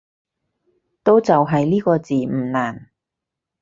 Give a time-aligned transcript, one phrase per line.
[1.03, 2.89] 都就係呢個字唔難